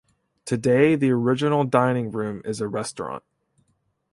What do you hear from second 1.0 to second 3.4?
original dining room is a restaurant.